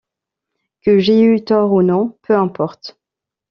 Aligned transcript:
Que 0.81 0.97
j’aie 0.97 1.21
eu 1.21 1.45
tort 1.45 1.71
ou 1.73 1.83
non, 1.83 2.17
peu 2.23 2.35
importe. 2.35 2.97